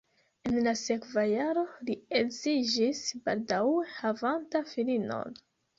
En 0.51 0.55
la 0.67 0.71
sekva 0.83 1.25
jaro 1.33 1.65
li 1.91 1.97
edziĝis 2.23 3.05
baldaŭe 3.29 3.87
havanta 4.01 4.69
filinon. 4.75 5.43